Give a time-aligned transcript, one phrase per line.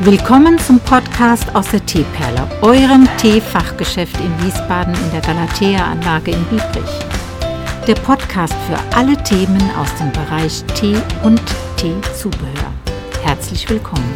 [0.00, 7.00] Willkommen zum Podcast aus der Teeperle, eurem Teefachgeschäft in Wiesbaden in der Galatea-Anlage in Biebrich.
[7.84, 11.42] Der Podcast für alle Themen aus dem Bereich Tee und
[11.76, 12.72] Teezubehör.
[13.24, 14.14] Herzlich willkommen.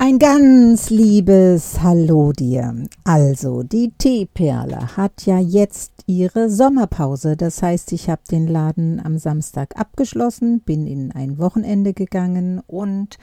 [0.00, 2.84] Ein ganz liebes Hallo dir.
[3.02, 7.36] Also, die Teeperle hat ja jetzt ihre Sommerpause.
[7.36, 13.18] Das heißt, ich habe den Laden am Samstag abgeschlossen, bin in ein Wochenende gegangen und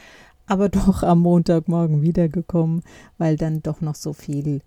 [0.47, 2.83] aber doch am Montagmorgen wiedergekommen,
[3.17, 4.59] weil dann doch noch so viel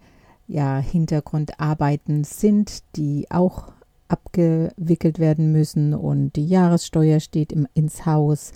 [0.47, 3.71] ja, Hintergrundarbeiten sind, die auch
[4.09, 8.53] abgewickelt werden müssen und die Jahressteuer steht im, ins Haus.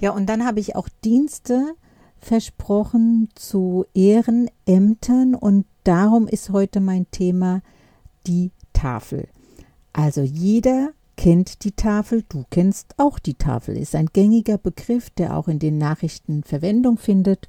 [0.00, 1.76] Ja, und dann habe ich auch Dienste
[2.20, 7.62] versprochen zu Ehrenämtern und darum ist heute mein Thema
[8.26, 9.28] die Tafel.
[9.92, 15.36] Also jeder kennt die Tafel, du kennst auch die Tafel, ist ein gängiger Begriff, der
[15.36, 17.48] auch in den Nachrichten Verwendung findet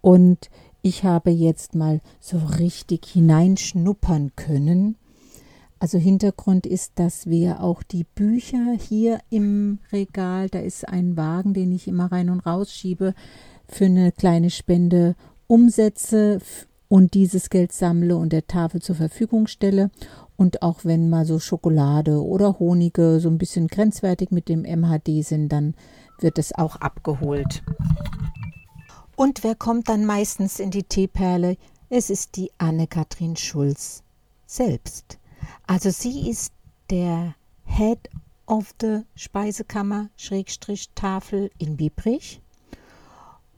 [0.00, 0.50] und
[0.82, 4.96] ich habe jetzt mal so richtig hineinschnuppern können.
[5.78, 11.52] Also Hintergrund ist, dass wir auch die Bücher hier im Regal, da ist ein Wagen,
[11.52, 13.14] den ich immer rein und raus schiebe,
[13.68, 16.40] für eine kleine Spende umsetze
[16.88, 19.90] und dieses Geld sammle und der Tafel zur Verfügung stelle.
[20.36, 25.24] Und auch wenn mal so Schokolade oder Honige so ein bisschen grenzwertig mit dem MHD
[25.24, 25.74] sind, dann
[26.18, 27.62] wird es auch abgeholt.
[29.16, 31.56] Und wer kommt dann meistens in die Teeperle?
[31.88, 34.02] Es ist die Anne-Kathrin Schulz
[34.46, 35.18] selbst.
[35.66, 36.52] Also sie ist
[36.90, 38.10] der Head
[38.46, 42.40] of the Speisekammer Schrägstrich Tafel in Biebrich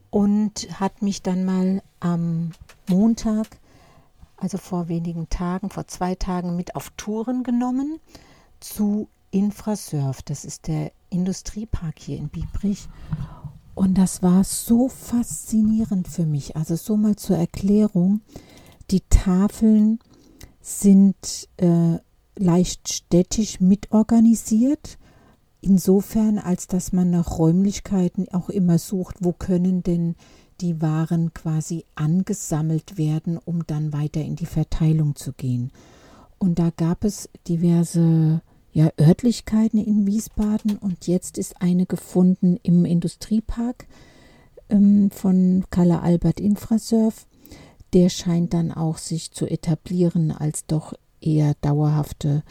[0.09, 2.51] und hat mich dann mal am
[2.87, 3.47] Montag,
[4.37, 7.99] also vor wenigen Tagen, vor zwei Tagen mit auf Touren genommen
[8.59, 10.21] zu Infrasurf.
[10.21, 12.87] Das ist der Industriepark hier in Biebrich.
[13.75, 16.55] Und das war so faszinierend für mich.
[16.55, 18.21] Also so mal zur Erklärung.
[18.89, 19.99] Die Tafeln
[20.61, 21.97] sind äh,
[22.37, 24.97] leicht städtisch mitorganisiert
[25.61, 30.15] insofern, als dass man nach Räumlichkeiten auch immer sucht, wo können denn
[30.61, 35.71] die Waren quasi angesammelt werden, um dann weiter in die Verteilung zu gehen.
[36.39, 38.41] Und da gab es diverse
[38.71, 43.87] ja, Örtlichkeiten in Wiesbaden und jetzt ist eine gefunden im Industriepark
[44.69, 47.25] ähm, von Kalle Albert Infrasurf.
[47.93, 52.43] Der scheint dann auch sich zu etablieren als doch eher dauerhafte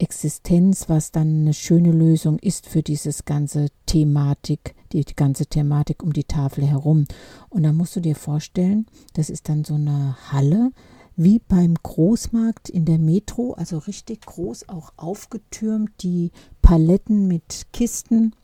[0.00, 6.12] Existenz, was dann eine schöne Lösung ist für dieses ganze Thematik, die ganze Thematik um
[6.12, 7.04] die Tafel herum.
[7.50, 10.72] Und da musst du dir vorstellen, das ist dann so eine Halle,
[11.16, 16.30] wie beim Großmarkt in der Metro, also richtig groß, auch aufgetürmt, die
[16.62, 18.34] Paletten mit Kisten.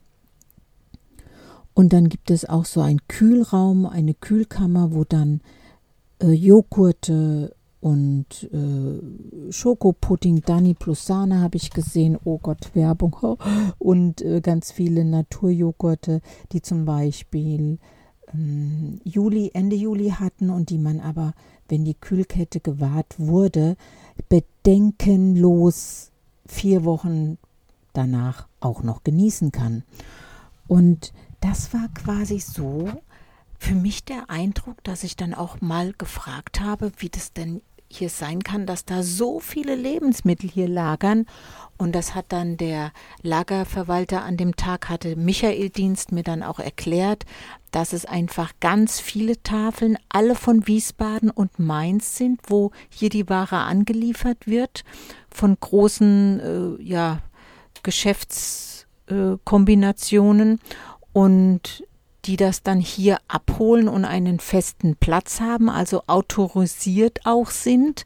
[1.73, 5.41] Und dann gibt es auch so einen Kühlraum, eine Kühlkammer, wo dann
[6.21, 7.56] äh, Joghurte,
[7.87, 12.19] und äh, Schokopudding Dani plus Sahne habe ich gesehen.
[12.25, 13.15] Oh Gott, Werbung.
[13.79, 16.21] Und äh, ganz viele Naturjoghurte,
[16.51, 17.79] die zum Beispiel
[18.35, 21.35] ähm, Juli, Ende Juli hatten und die man aber,
[21.69, 23.77] wenn die Kühlkette gewahrt wurde,
[24.29, 26.11] bedenkenlos
[26.45, 27.39] vier Wochen
[27.93, 29.85] danach auch noch genießen kann.
[30.67, 32.89] Und das war quasi so,
[33.61, 38.09] für mich der Eindruck, dass ich dann auch mal gefragt habe, wie das denn hier
[38.09, 41.27] sein kann, dass da so viele Lebensmittel hier lagern.
[41.79, 42.93] Und das hat dann der
[43.23, 47.25] Lagerverwalter an dem Tag, hatte Michael Dienst mir dann auch erklärt,
[47.71, 53.29] dass es einfach ganz viele Tafeln, alle von Wiesbaden und Mainz sind, wo hier die
[53.29, 54.85] Ware angeliefert wird,
[55.31, 57.19] von großen äh, ja,
[57.83, 60.55] Geschäftskombinationen.
[60.55, 60.59] Äh,
[61.13, 61.85] und
[62.27, 68.05] die das dann hier abholen und einen festen Platz haben, also autorisiert auch sind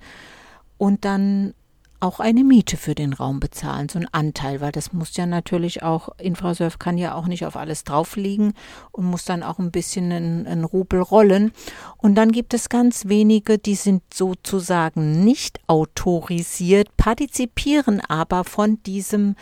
[0.79, 1.55] und dann
[2.01, 5.83] auch eine Miete für den Raum bezahlen, so ein Anteil, weil das muss ja natürlich
[5.83, 8.55] auch, Infrasurf kann ja auch nicht auf alles drauf liegen
[8.91, 11.53] und muss dann auch ein bisschen einen, Rubel rollen.
[11.99, 19.37] Und dann gibt es ganz wenige, die sind sozusagen nicht autorisiert, partizipieren aber von diesem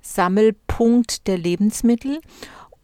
[0.00, 2.20] Sammelpunkt der Lebensmittel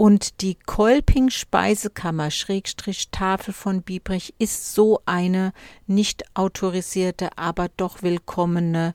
[0.00, 5.52] und die Kolping-Speisekammer Schrägstrich Tafel von Biebrich ist so eine
[5.87, 8.94] nicht autorisierte, aber doch willkommene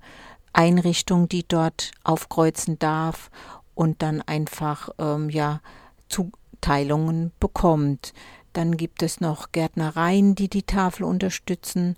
[0.52, 3.30] Einrichtung, die dort aufkreuzen darf
[3.76, 5.62] und dann einfach ähm, ja
[6.10, 8.14] Zuteilungen bekommt.
[8.54, 11.98] Dann gibt es noch Gärtnereien, die die Tafel unterstützen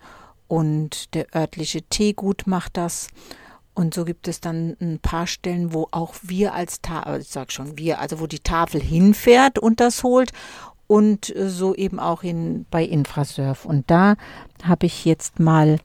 [0.49, 3.07] und der örtliche Teegut macht das.
[3.77, 7.51] Und so gibt es dann ein paar Stellen, wo auch wir als Tafel, ich sag
[7.51, 10.31] schon wir, also wo die Tafel hinfährt und das holt
[10.87, 13.65] und äh, so eben auch in, bei Infrasurf.
[13.65, 14.15] Und da
[14.63, 15.77] habe ich jetzt mal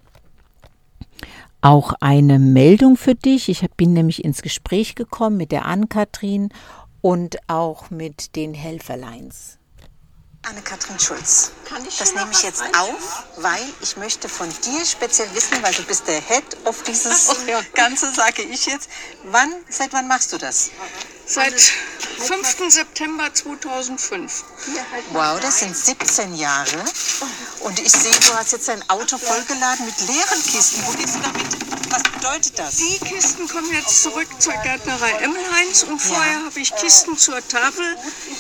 [1.61, 3.50] auch eine Meldung für dich.
[3.50, 6.49] Ich bin nämlich ins Gespräch gekommen mit der Ann-Kathrin
[7.03, 9.59] und auch mit den Helferleins.
[10.44, 11.53] Anne-Kathrin Schulz.
[11.99, 16.09] das nehme ich jetzt auf, weil ich möchte von dir speziell wissen, weil du bist
[16.09, 17.61] der Head of dieses Ach, ja.
[17.75, 18.89] Ganze, sage ich jetzt.
[19.25, 20.71] Wann, seit wann machst du das?
[21.27, 22.56] Seit 5.
[22.69, 24.44] September 2005.
[25.12, 26.85] Wow, das sind 17 Jahre.
[27.61, 30.85] Und ich sehe, du hast jetzt dein Auto vollgeladen mit leeren Kisten.
[30.87, 31.72] Wo gehst du damit?
[31.93, 32.77] Was bedeutet das?
[32.77, 37.85] Die Kisten kommen jetzt zurück zur Gärtnerei Emmelheinz und vorher habe ich Kisten zur Tafel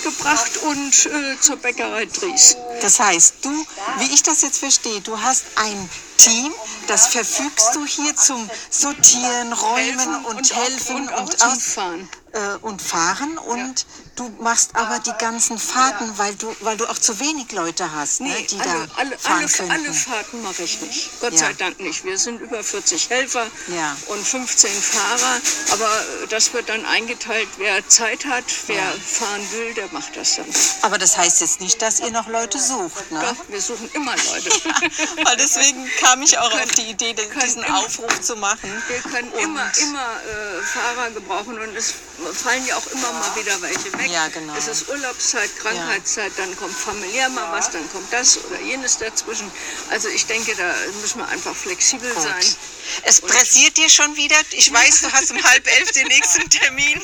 [0.02, 2.56] gebracht und äh, zur Bäckerei Dries.
[2.80, 3.50] Das heißt, du,
[3.98, 5.90] wie ich das jetzt verstehe, du hast ein
[6.22, 6.52] Team,
[6.86, 12.08] das verfügst du hier zum Sortieren, Räumen und, helfen und, aus, Fahren.
[12.32, 13.86] äh, und fahren und
[14.16, 18.20] du machst aber die ganzen Fahrten, weil du, weil du auch zu wenig Leute hast,
[18.20, 21.10] ne, die alle, da alle, fahren alle, alle Fahrten mache ich nicht.
[21.20, 21.38] Gott Ja.
[21.38, 22.04] sei Dank nicht.
[22.04, 23.96] Wir sind über 40 Helfer Ja.
[24.06, 25.40] und 15 Fahrer.
[25.72, 28.92] Aber äh, das wird dann eingeteilt, wer Zeit hat, wer Ja.
[28.92, 30.46] fahren will, der macht das dann.
[30.82, 33.20] Aber das heißt jetzt nicht, dass ihr noch Leute sucht, ne?
[33.20, 34.50] Doch, wir suchen immer Leute.
[35.24, 38.70] Weil deswegen kam ich auch können- auf die Idee, diesen immer- Aufruf zu machen.
[38.88, 41.94] Wir können Und- immer, immer äh, Fahrer gebrauchen und es
[42.42, 44.10] fallen ja auch immer mal wieder welche weg.
[44.10, 44.54] Ja, genau.
[44.56, 49.50] Es ist Urlaubszeit, Krankheitszeit, dann kommt familiär mal was, dann kommt das oder jenes dazwischen.
[49.90, 52.22] Also ich denke, da müssen wir einfach flexibel Gut.
[52.22, 52.56] sein.
[53.04, 54.36] Es pressiert dir schon wieder.
[54.50, 57.00] Ich weiß, du hast um halb elf den nächsten Termin.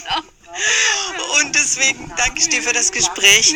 [1.40, 3.54] Und deswegen danke ich dir für das Gespräch.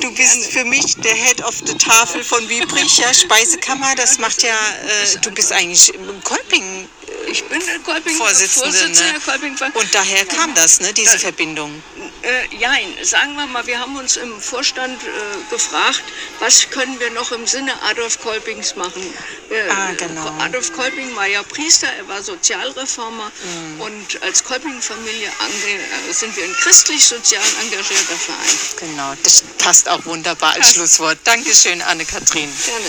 [0.00, 3.94] Du bist für mich der Head of the Tafel von Wiebrich, ja, Speisekammer.
[3.96, 6.88] Das macht ja, äh, du bist eigentlich im Kolping.
[7.26, 9.20] Ich bin Kolping Vorsitzende, Vorsitzende ne?
[9.24, 11.82] Kolping Und daher kam das, ne, diese Verbindung.
[12.24, 15.06] Äh, jein, sagen wir mal, wir haben uns im Vorstand äh,
[15.50, 16.02] gefragt,
[16.40, 19.02] was können wir noch im Sinne Adolf Kolpings machen.
[19.50, 20.26] Äh, Ah, genau.
[20.40, 23.80] Adolf Kolping war ja Priester, er war Sozialreformer Mhm.
[23.80, 28.90] und als Kolping-Familie äh, sind wir ein christlich-sozial engagierter Verein.
[28.90, 30.74] Genau, das passt auch wunderbar als Passt.
[30.74, 31.18] Schlusswort.
[31.24, 32.48] Dankeschön, Anne-Kathrin.
[32.64, 32.86] Gerne.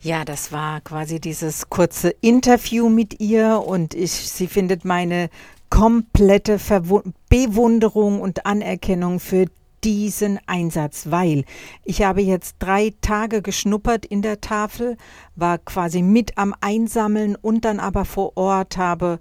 [0.00, 5.30] Ja, das war quasi dieses kurze Interview mit ihr und ich, sie findet meine
[5.74, 9.46] komplette Verwu Bewunderung und Anerkennung für
[9.82, 11.44] diesen Einsatz, weil
[11.82, 14.96] ich habe jetzt drei Tage geschnuppert in der Tafel,
[15.34, 19.18] war quasi mit am Einsammeln und dann aber vor Ort habe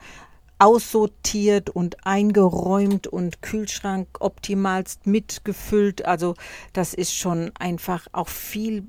[0.63, 6.06] aussortiert und eingeräumt und Kühlschrank optimalst mitgefüllt.
[6.06, 6.36] Also
[6.71, 8.88] das ist schon einfach auch viel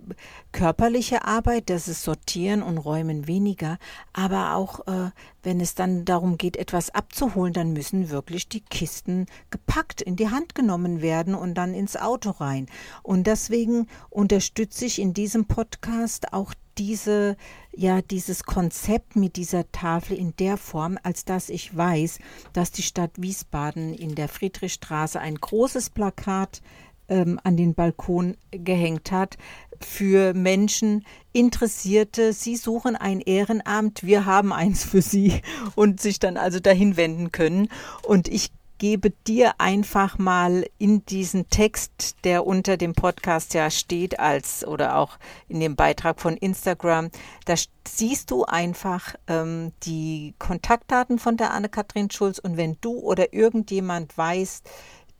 [0.53, 3.79] körperliche Arbeit, das ist Sortieren und Räumen weniger.
[4.13, 5.11] Aber auch äh,
[5.43, 10.31] wenn es dann darum geht, etwas abzuholen, dann müssen wirklich die Kisten gepackt, in die
[10.31, 12.67] Hand genommen werden und dann ins Auto rein.
[13.03, 17.37] Und deswegen unterstütze ich in diesem Podcast auch diese,
[17.73, 22.19] ja, dieses Konzept mit dieser Tafel in der Form, als dass ich weiß,
[22.53, 26.63] dass die Stadt Wiesbaden in der Friedrichstraße ein großes Plakat
[27.09, 29.37] ähm, an den Balkon gehängt hat
[29.81, 32.33] für Menschen, Interessierte.
[32.33, 35.43] Sie suchen ein Ehrenamt, wir haben eins für sie
[35.75, 37.69] und sich dann also dahin wenden können.
[38.03, 44.19] Und ich gebe dir einfach mal in diesen Text, der unter dem Podcast ja steht,
[44.19, 45.19] als oder auch
[45.49, 47.11] in dem Beitrag von Instagram,
[47.45, 47.55] da
[47.87, 52.39] siehst du einfach ähm, die Kontaktdaten von der Anne-Kathrin Schulz.
[52.39, 54.69] Und wenn du oder irgendjemand weißt,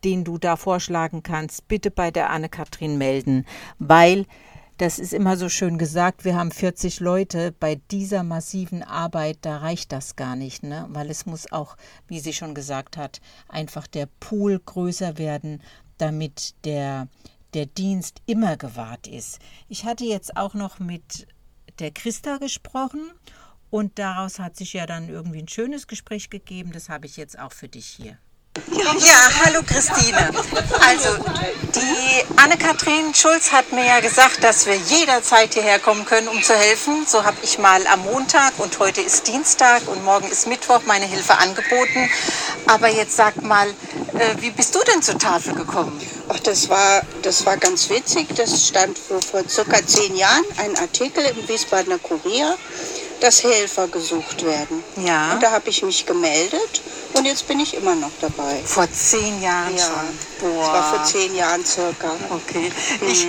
[0.03, 3.45] den du da vorschlagen kannst, bitte bei der Anne-Kathrin melden,
[3.79, 4.25] weil
[4.77, 7.53] das ist immer so schön gesagt, wir haben 40 Leute.
[7.53, 10.85] Bei dieser massiven Arbeit, da reicht das gar nicht, ne?
[10.89, 11.77] weil es muss auch,
[12.07, 15.61] wie sie schon gesagt hat, einfach der Pool größer werden,
[15.97, 17.07] damit der,
[17.53, 19.39] der Dienst immer gewahrt ist.
[19.69, 21.27] Ich hatte jetzt auch noch mit
[21.79, 23.11] der Christa gesprochen
[23.69, 26.71] und daraus hat sich ja dann irgendwie ein schönes Gespräch gegeben.
[26.73, 28.17] Das habe ich jetzt auch für dich hier.
[28.99, 30.29] Ja, hallo Christine.
[30.87, 31.09] Also,
[31.75, 36.55] die Anne-Kathrin Schulz hat mir ja gesagt, dass wir jederzeit hierher kommen können, um zu
[36.55, 37.05] helfen.
[37.05, 41.05] So habe ich mal am Montag und heute ist Dienstag und morgen ist Mittwoch meine
[41.05, 42.09] Hilfe angeboten.
[42.67, 45.99] Aber jetzt sag mal, äh, wie bist du denn zur Tafel gekommen?
[46.29, 48.27] Ach, das war, das war ganz witzig.
[48.35, 52.57] Das stand vor, vor circa zehn Jahren ein Artikel im Wiesbadener Kurier,
[53.19, 54.81] dass Helfer gesucht werden.
[55.03, 55.33] Ja.
[55.33, 56.81] Und da habe ich mich gemeldet
[57.17, 58.61] und jetzt bin ich immer noch dabei.
[58.65, 60.49] Vor zehn Jahren Ja, schon.
[60.49, 62.11] das war vor zehn Jahren circa.
[62.29, 62.71] Okay.
[63.09, 63.27] Ich,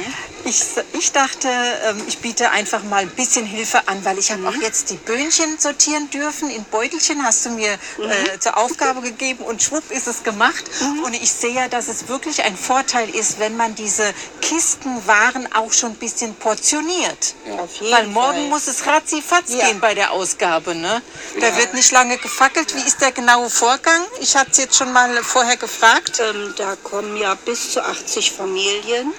[0.49, 0.63] Ich,
[0.93, 4.55] ich dachte, ähm, ich biete einfach mal ein bisschen Hilfe an, weil ich habe auch
[4.55, 6.51] jetzt die Böhnchen sortieren dürfen.
[6.51, 10.65] In Beutelchen hast du mir äh, zur Aufgabe gegeben und schwupp ist es gemacht.
[11.05, 15.73] Und ich sehe ja, dass es wirklich ein Vorteil ist, wenn man diese Kistenwaren auch
[15.73, 17.35] schon ein bisschen portioniert.
[17.59, 18.49] Auf jeden Weil morgen Fall.
[18.49, 19.67] muss es ratzifatz Ja.
[19.67, 20.77] gehen bei der Ausgabe.
[20.77, 21.03] Ne?
[21.41, 22.73] Da wird nicht lange gefackelt.
[22.77, 24.03] Wie ist der genaue Vorgang?
[24.21, 26.21] Ich hatte es jetzt schon mal vorher gefragt.
[26.21, 29.13] Ähm, da kommen ja bis zu 80 Familien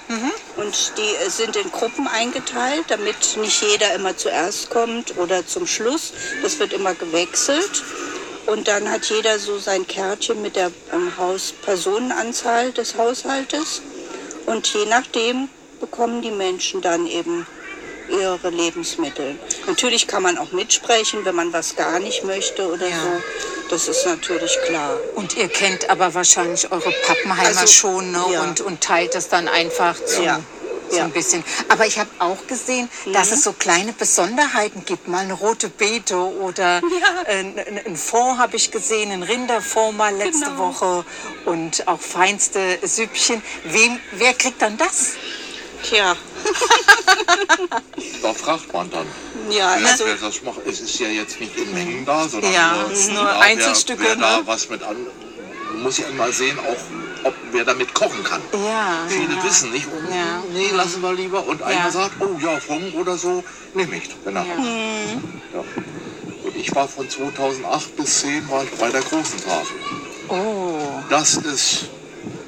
[0.56, 5.66] und die äh, sind in Gruppen eingeteilt, damit nicht jeder immer zuerst kommt oder zum
[5.66, 6.12] Schluss.
[6.42, 7.82] Das wird immer gewechselt.
[8.46, 13.82] Und dann hat jeder so sein Kärtchen mit der ähm, Haus Personenanzahl des Haushaltes.
[14.46, 15.48] Und je nachdem
[15.80, 17.46] bekommen die Menschen dann eben
[18.08, 19.38] ihre Lebensmittel.
[19.66, 22.96] Natürlich kann man auch mitsprechen, wenn man was gar nicht möchte oder Ja.
[23.02, 23.22] so.
[23.68, 24.96] Das ist natürlich klar.
[25.14, 28.24] Und ihr kennt aber wahrscheinlich eure Pappenheimer Also, schon ne?
[28.32, 28.42] ja.
[28.42, 30.40] und, und teilt das dann einfach zum, Ja.
[30.90, 31.04] So Ja.
[31.04, 31.44] ein bisschen.
[31.68, 35.08] Aber ich habe auch gesehen, dass es so kleine Besonderheiten gibt.
[35.08, 36.80] Mal eine rote Beete oder
[37.26, 40.58] äh, n- n- ein Fond habe ich gesehen, ein Rinderfond mal letzte Genau.
[40.58, 41.04] Woche
[41.44, 43.42] und auch feinste Süppchen.
[43.64, 45.14] Wem, wer kriegt dann das?
[45.82, 46.16] Tja,
[48.22, 49.06] Da fragt man dann.
[49.50, 52.52] ja, Wer, also wer das macht, es ist ja jetzt nicht in Mengen da, sondern
[52.52, 54.42] Ja, nur, es ist nur ja, Einzelstücke, Wer, wer da ne?
[54.46, 54.96] was mit an,
[55.76, 56.76] muss ja immer sehen, auch
[57.24, 58.40] ob wer damit kochen kann.
[58.52, 59.04] Ja.
[59.08, 60.42] Viele wissen nicht, oh, Ja.
[60.52, 61.46] nee, lassen wir lieber.
[61.46, 61.66] Und Ja.
[61.66, 63.42] einer sagt, oh ja, Fond oder so,
[63.74, 64.44] nehme ich, wenn er.
[64.44, 64.54] Ja.
[66.44, 69.76] Und ich war von 2008 bis 10 war ich bei der großen Tafel.
[70.28, 70.78] Oh.
[71.08, 71.86] Das ist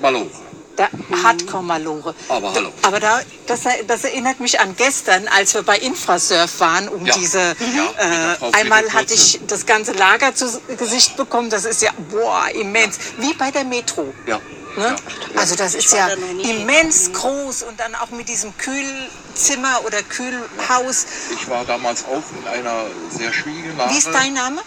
[0.01, 0.31] Malore.
[0.77, 0.89] Da,
[1.23, 2.15] Hardcore-Malore.
[2.29, 2.73] Aber hallo.
[2.83, 7.15] Aber da, das, das erinnert mich an gestern, als wir bei Infrasurf waren, um Ja.
[7.19, 7.39] diese.
[7.39, 10.47] Ja, äh, einmal hatte ich das ganze Lager zu
[10.79, 11.51] Gesicht bekommen.
[11.51, 12.99] Das ist ja, boah, immens.
[13.19, 14.15] Wie bei der Metro.
[14.27, 14.41] Ja.
[14.77, 14.97] Ne?
[15.37, 21.07] Also das ist ja noch immens groß und dann auch mit diesem Kühlzimmer oder Kühlhaus.
[21.35, 23.93] Ich war damals auch in einer sehr schwierigen Lage.
[23.95, 24.63] Wie ist dein Name?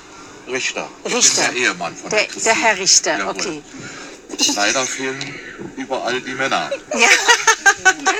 [0.48, 0.88] Richter.
[1.06, 1.18] Richter.
[1.20, 2.54] Ich bin der Ehemann von Der, der.
[2.56, 3.32] Herr Richter, Jawohl.
[3.32, 3.62] okay.
[4.56, 5.36] Leider fehlen
[5.78, 6.72] überall die Männer.
[6.96, 7.08] Ja,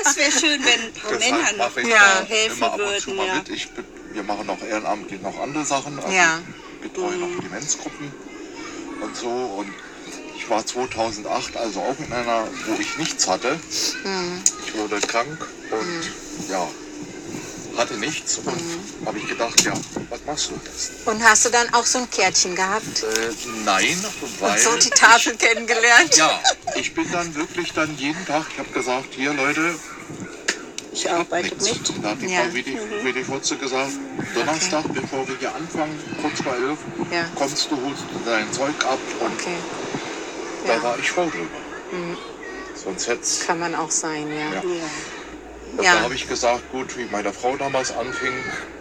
[0.04, 2.22] das wäre schön, wenn ein paar Männer ich Ja.
[2.26, 3.16] helfen würden.
[3.18, 3.42] Ja.
[3.52, 3.68] Ich,
[4.12, 5.98] wir machen noch ehrenamtlich noch andere Sachen.
[5.98, 6.38] Also Ja.
[6.82, 8.12] Ich betreue noch Demenzgruppen
[9.00, 9.28] und so.
[9.28, 9.72] Und
[10.44, 13.58] ich war 2008 also auch in einer, wo ich nichts hatte.
[14.02, 14.44] Hm.
[14.66, 15.88] Ich wurde krank und
[16.48, 16.70] ja,
[17.74, 18.38] hatte nichts.
[18.38, 18.90] Und Hm.
[19.06, 20.92] habe ich gedacht, ja, was machst du jetzt?
[21.06, 23.02] und hast du dann auch so ein Kärtchen gehabt?
[23.04, 23.34] Äh,
[23.64, 24.04] nein,
[24.38, 26.14] weil Und so die Tafel kennengelernt?
[26.16, 26.42] Ja,
[26.74, 29.78] ich bin dann wirklich dann jeden Tag, ich habe gesagt, hier Leute,
[30.92, 31.92] Ich arbeite mit.
[32.02, 32.42] Da hat die Ja.
[32.42, 33.94] Frau Wedi, Wedi Furze gesagt,
[34.34, 37.30] Donnerstag, bevor wir hier anfangen, kurz vor elf, Ja.
[37.34, 39.64] kommst du, holst dein Zeug ab und Okay,
[40.66, 40.82] da ja.
[40.82, 42.18] war ich froh drüber.
[42.74, 43.46] Sonst hätte es...
[43.46, 44.54] kann man auch sein, ja.
[44.54, 44.62] Ja.
[44.62, 45.82] Ja.
[45.82, 45.94] Ja.
[45.94, 48.34] Da habe ich gesagt, gut, wie meine Frau damals anfing,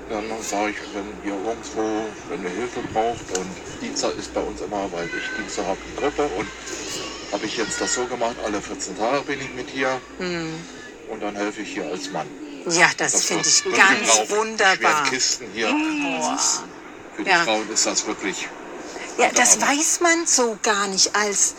[0.09, 3.49] dann sage ich, wenn ihr irgendwo, wenn ihr Hilfe braucht und
[3.81, 6.47] Dienstag ist bei uns immer, weil ich Dienstag habe die Gruppe und
[7.31, 9.99] habe ich jetzt das so gemacht, alle 14 Tage bin ich mit hier
[11.09, 12.27] und dann helfe ich hier als Mann.
[12.69, 15.03] Ja, das, Das finde ich ganz wunderbar.
[15.09, 15.67] Kisten hier.
[16.35, 16.63] Ist,
[17.15, 17.43] für die Ja.
[17.43, 18.47] Frauen ist das wirklich.
[19.17, 21.53] Ja, das weiß man so gar nicht als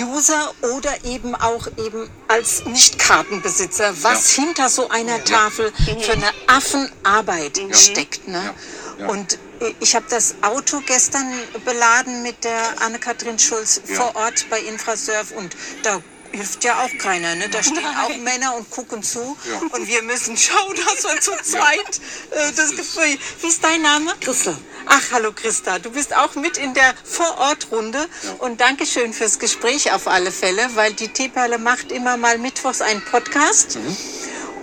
[0.00, 7.60] User oder eben auch eben als Nicht-Kartenbesitzer, was hinter so einer Tafel für eine Affenarbeit
[7.72, 8.28] steckt.
[8.28, 8.54] Ne?
[8.98, 9.04] Ja.
[9.04, 9.08] Ja.
[9.10, 9.38] Und
[9.80, 11.32] ich habe das Auto gestern
[11.64, 13.94] beladen mit der Anne-Kathrin Schulz Ja.
[13.96, 16.00] vor Ort bei Infrasurf und da
[16.32, 17.34] hilft ja auch keiner.
[17.34, 17.48] Ne?
[17.48, 19.58] Da stehen auch Männer und gucken zu Ja.
[19.72, 23.18] und wir müssen schauen, dass wir zu zweit äh, das Gefühl.
[23.40, 24.12] Wie ist dein Name?
[24.20, 24.56] Christa.
[24.86, 25.78] Ach, hallo Christa.
[25.78, 28.06] Du bist auch mit in der Vorortrunde
[28.38, 33.04] und Dankeschön fürs Gespräch auf alle Fälle, weil die Teeperle macht immer mal mittwochs einen
[33.04, 33.78] Podcast.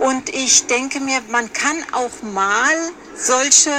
[0.00, 2.74] Und ich denke mir, man kann auch mal
[3.16, 3.70] solche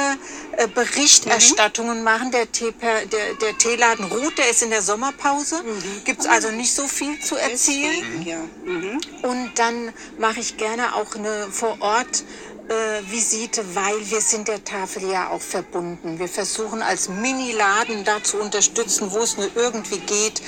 [0.57, 2.31] äh, Berichterstattungen machen.
[2.31, 5.63] Der, Teeper, der, der Teeladen ruht, der ist in der Sommerpause.
[6.03, 8.23] Gibt es also nicht so viel zu erzählen.
[8.25, 8.39] Ja.
[8.65, 8.99] Mhm.
[9.21, 12.23] Und dann mache ich gerne auch eine Vor-Ort.
[12.69, 16.19] Äh, Visite, weil wir sind der Tafel ja auch verbunden.
[16.19, 20.41] Wir versuchen als Mini-Laden da zu unterstützen, wo es nur irgendwie geht.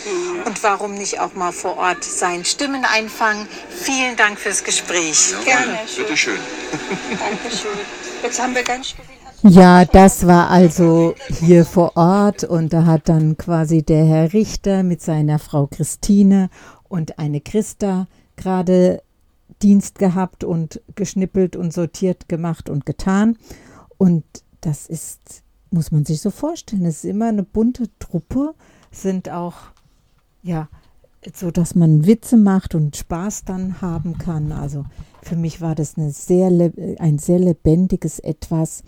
[0.43, 3.47] Und warum nicht auch mal vor Ort sein Stimmen einfangen.
[3.69, 5.33] Vielen Dank fürs Gespräch.
[5.45, 5.79] Gerne.
[5.95, 6.39] Bitte schön.
[7.17, 7.79] Dankeschön.
[8.21, 9.18] Jetzt haben wir ganz viel.
[9.43, 14.83] Ja, das war also hier vor Ort und da hat dann quasi der Herr Richter
[14.83, 16.49] mit seiner Frau Christine
[16.89, 19.01] und eine Christa gerade
[19.61, 23.37] Dienst gehabt und geschnippelt und sortiert gemacht und getan.
[23.97, 24.25] Und
[24.59, 28.53] das ist, muss man sich so vorstellen, es ist immer eine bunte Truppe,
[28.91, 29.55] sind auch,
[30.43, 30.67] ja,
[31.33, 34.51] so dass man Witze macht und Spaß dann haben kann.
[34.51, 34.83] Also
[35.21, 36.49] für mich war das eine sehr,
[36.99, 38.83] ein sehr lebendiges etwas.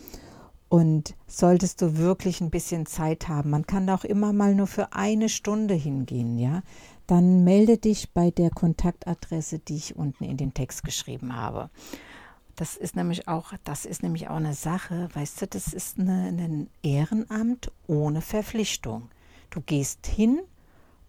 [0.72, 4.94] Und solltest du wirklich ein bisschen Zeit haben, man kann auch immer mal nur für
[4.94, 6.64] eine Stunde hingehen, ja,
[7.08, 11.70] dann melde dich bei der Kontaktadresse, die ich unten in den Text geschrieben habe.
[12.56, 16.28] Das ist nämlich auch, das ist nämlich auch eine Sache, weißt du, das ist eine,
[16.30, 19.10] ein Ehrenamt ohne Verpflichtung.
[19.50, 20.40] Du gehst hin,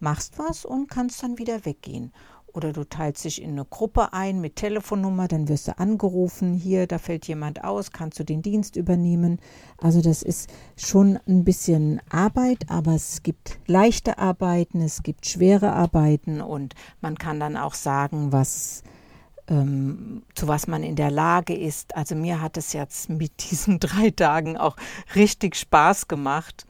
[0.01, 2.11] machst was und kannst dann wieder weggehen.
[2.53, 6.85] Oder du teilst dich in eine Gruppe ein mit Telefonnummer, dann wirst du angerufen, hier,
[6.85, 9.39] da fällt jemand aus, kannst du den Dienst übernehmen.
[9.79, 15.73] Also das ist schon ein bisschen Arbeit, aber es gibt leichte Arbeiten, es gibt schwere
[15.73, 18.83] Arbeiten und man kann dann auch sagen, was
[19.47, 21.95] ähm, zu was man in der Lage ist.
[21.95, 24.77] Also mir hat es jetzt mit diesen drei Tagen auch
[25.15, 26.65] richtig Spaß gemacht.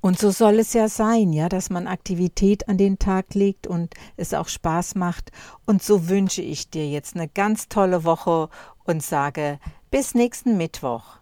[0.00, 3.94] Und so soll es ja sein, ja, dass man Aktivität an den Tag legt und
[4.16, 5.32] es auch Spaß macht.
[5.64, 8.48] Und so wünsche ich dir jetzt eine ganz tolle Woche
[8.84, 9.58] und sage
[9.90, 11.18] bis nächsten Mittwoch.